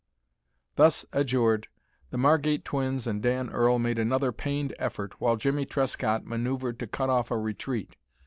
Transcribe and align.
Thus 0.77 1.05
adjured, 1.13 1.67
the 2.09 2.17
Margate 2.17 2.65
twins 2.65 3.05
and 3.05 3.21
Dan 3.21 3.51
Earl 3.51 3.77
made 3.77 3.99
another 3.99 4.31
pained 4.31 4.73
effort, 4.79 5.21
while 5.21 5.35
Jimmie 5.35 5.67
Trescott 5.67 6.25
manoeuvred 6.25 6.79
to 6.79 6.87
cut 6.87 7.11
off 7.11 7.29
a 7.29 7.37
retreat. 7.37 7.95